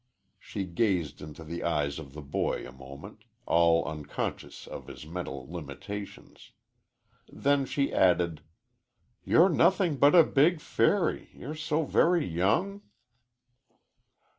She 0.39 0.63
gazed 0.65 1.21
into 1.21 1.43
the 1.43 1.63
eyes 1.63 1.99
of 1.99 2.13
the 2.13 2.23
boy 2.23 2.67
a 2.67 2.71
moment, 2.71 3.23
all 3.45 3.85
unconscious 3.85 4.65
of 4.65 4.87
his 4.87 5.05
mental 5.05 5.45
limitations. 5.47 6.53
Then 7.31 7.67
she 7.67 7.93
added, 7.93 8.41
"You're 9.23 9.47
nothing 9.47 9.97
but 9.97 10.15
a 10.15 10.23
big 10.23 10.59
fairy 10.59 11.29
you're 11.35 11.53
so 11.53 11.85
very 11.85 12.25
young." 12.25 12.81